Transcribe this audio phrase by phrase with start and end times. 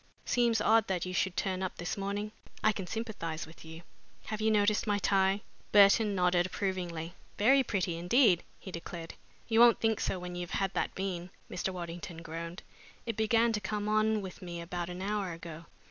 [0.25, 2.31] "Seems odd that you should turn up this morning.
[2.63, 3.83] I can sympathize with you.
[4.25, 7.13] Have you noticed my tie?" Burton nodded approvingly.
[7.37, 9.13] "Very pretty indeed," he declared.
[9.47, 11.71] "You won't think so when you've had that bean," Mr.
[11.71, 12.63] Waddington groaned.
[13.05, 15.67] "It began to come on with me about an hour ago.